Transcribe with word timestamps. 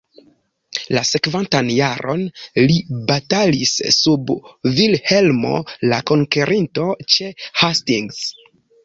La 0.97 1.01
sekvantan 1.07 1.67
jaron 1.73 2.23
li 2.71 2.77
batalis 3.11 3.73
sub 3.97 4.33
Vilhelmo 4.79 5.53
la 5.93 6.01
Konkerinto 6.13 6.89
ĉe 7.17 7.29
Hastings. 7.61 8.25